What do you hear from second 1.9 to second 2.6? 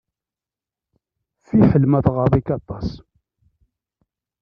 tɣaḍ-ik